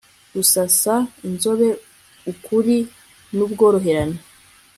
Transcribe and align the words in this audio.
gusasa 0.33 0.93
inzobe 1.27 1.67
ukuri 2.31 2.77
n 3.35 3.37
ubworoherane 3.45 4.17